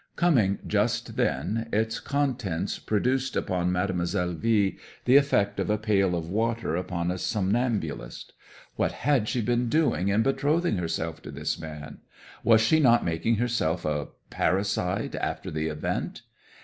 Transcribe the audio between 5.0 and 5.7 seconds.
the effect of